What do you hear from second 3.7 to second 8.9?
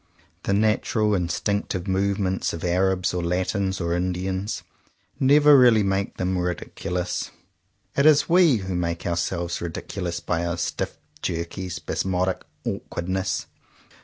or Indians never really make them ridiculous. It is we who